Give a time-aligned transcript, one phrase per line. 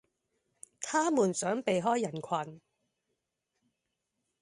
[0.79, 2.11] 他們想避開人
[2.49, 2.61] 群